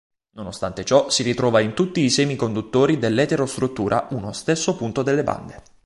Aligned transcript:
Nonostante 0.31 0.83
ciò, 0.83 1.11
si 1.11 1.21
ritrova 1.21 1.59
in 1.59 1.75
tutti 1.75 2.01
i 2.01 2.09
semiconduttori 2.09 2.97
dell'eterostruttura 2.97 4.07
uno 4.13 4.31
stesso 4.33 4.75
punto 4.75 5.03
delle 5.03 5.21
bande. 5.23 5.61